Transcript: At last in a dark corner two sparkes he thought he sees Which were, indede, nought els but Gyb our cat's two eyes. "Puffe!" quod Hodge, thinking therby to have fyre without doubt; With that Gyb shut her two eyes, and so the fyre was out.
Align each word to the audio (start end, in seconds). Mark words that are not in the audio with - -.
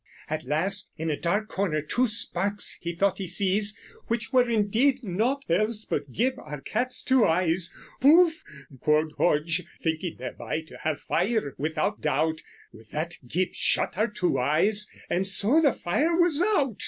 At 0.27 0.45
last 0.45 0.93
in 0.97 1.11
a 1.11 1.15
dark 1.19 1.47
corner 1.47 1.79
two 1.79 2.07
sparkes 2.07 2.75
he 2.81 2.95
thought 2.95 3.19
he 3.19 3.27
sees 3.27 3.77
Which 4.07 4.33
were, 4.33 4.49
indede, 4.49 5.03
nought 5.03 5.43
els 5.47 5.85
but 5.85 6.11
Gyb 6.11 6.39
our 6.39 6.59
cat's 6.59 7.03
two 7.03 7.23
eyes. 7.23 7.71
"Puffe!" 7.99 8.41
quod 8.79 9.11
Hodge, 9.19 9.61
thinking 9.79 10.17
therby 10.17 10.65
to 10.65 10.77
have 10.77 11.01
fyre 11.01 11.53
without 11.59 12.01
doubt; 12.01 12.41
With 12.73 12.89
that 12.89 13.17
Gyb 13.27 13.53
shut 13.53 13.93
her 13.93 14.07
two 14.07 14.39
eyes, 14.39 14.89
and 15.07 15.27
so 15.27 15.61
the 15.61 15.73
fyre 15.73 16.19
was 16.19 16.41
out. 16.41 16.79